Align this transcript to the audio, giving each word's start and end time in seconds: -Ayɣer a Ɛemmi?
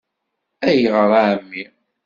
-Ayɣer 0.67 1.11
a 1.19 1.21
Ɛemmi? 1.29 1.63